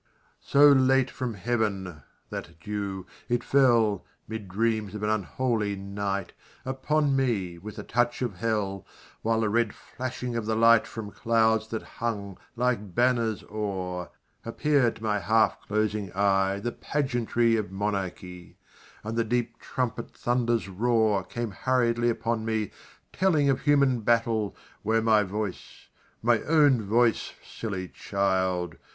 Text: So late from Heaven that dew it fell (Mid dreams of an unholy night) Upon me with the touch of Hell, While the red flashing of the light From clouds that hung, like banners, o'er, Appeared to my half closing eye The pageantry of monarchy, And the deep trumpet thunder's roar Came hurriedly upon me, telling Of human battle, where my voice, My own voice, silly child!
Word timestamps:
So 0.41 0.67
late 0.69 1.11
from 1.11 1.35
Heaven 1.35 2.01
that 2.31 2.59
dew 2.59 3.05
it 3.29 3.43
fell 3.43 4.03
(Mid 4.27 4.47
dreams 4.47 4.95
of 4.95 5.03
an 5.03 5.11
unholy 5.11 5.75
night) 5.75 6.33
Upon 6.65 7.15
me 7.15 7.59
with 7.59 7.75
the 7.75 7.83
touch 7.83 8.23
of 8.23 8.37
Hell, 8.37 8.83
While 9.21 9.41
the 9.41 9.49
red 9.49 9.75
flashing 9.75 10.35
of 10.35 10.47
the 10.47 10.55
light 10.55 10.87
From 10.87 11.11
clouds 11.11 11.67
that 11.67 11.83
hung, 11.83 12.39
like 12.55 12.95
banners, 12.95 13.43
o'er, 13.43 14.09
Appeared 14.43 14.95
to 14.95 15.03
my 15.03 15.19
half 15.19 15.61
closing 15.67 16.11
eye 16.13 16.59
The 16.59 16.71
pageantry 16.71 17.55
of 17.55 17.71
monarchy, 17.71 18.57
And 19.03 19.15
the 19.15 19.23
deep 19.23 19.59
trumpet 19.59 20.15
thunder's 20.17 20.67
roar 20.67 21.23
Came 21.23 21.51
hurriedly 21.51 22.09
upon 22.09 22.43
me, 22.43 22.71
telling 23.13 23.51
Of 23.51 23.61
human 23.61 23.99
battle, 24.01 24.55
where 24.81 25.03
my 25.03 25.21
voice, 25.21 25.89
My 26.23 26.41
own 26.41 26.81
voice, 26.81 27.33
silly 27.43 27.87
child! 27.87 28.77